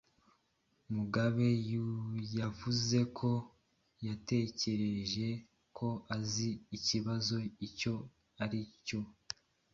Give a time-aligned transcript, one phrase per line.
[0.95, 1.47] Mugabe
[2.39, 3.31] yavuze ko
[4.07, 5.27] yatekereje
[5.77, 7.35] ko azi ikibazo
[7.67, 7.95] icyo
[8.43, 9.01] ari cyo.